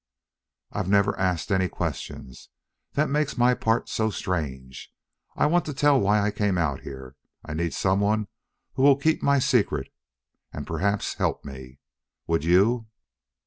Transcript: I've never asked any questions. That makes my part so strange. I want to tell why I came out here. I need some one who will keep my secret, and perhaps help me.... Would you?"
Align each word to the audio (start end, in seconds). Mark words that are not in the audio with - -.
I've 0.71 0.89
never 0.89 1.15
asked 1.19 1.51
any 1.51 1.69
questions. 1.69 2.49
That 2.93 3.07
makes 3.07 3.37
my 3.37 3.53
part 3.53 3.87
so 3.87 4.09
strange. 4.09 4.91
I 5.35 5.45
want 5.45 5.63
to 5.65 5.75
tell 5.75 5.99
why 6.01 6.21
I 6.25 6.31
came 6.31 6.57
out 6.57 6.79
here. 6.81 7.15
I 7.45 7.53
need 7.53 7.75
some 7.75 7.99
one 7.99 8.27
who 8.73 8.81
will 8.81 8.97
keep 8.97 9.21
my 9.21 9.37
secret, 9.37 9.93
and 10.51 10.65
perhaps 10.65 11.13
help 11.13 11.45
me.... 11.45 11.77
Would 12.25 12.43
you?" 12.43 12.87